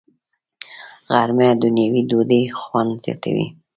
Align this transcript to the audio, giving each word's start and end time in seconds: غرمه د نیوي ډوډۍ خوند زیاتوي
غرمه 1.13 1.49
د 1.61 1.63
نیوي 1.77 2.01
ډوډۍ 2.09 2.43
خوند 2.59 2.91
زیاتوي 3.03 3.47